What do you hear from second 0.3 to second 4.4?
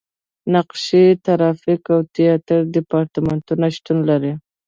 نقاشۍ، ګرافیک او تیاتر دیپارتمنټونه شتون لري.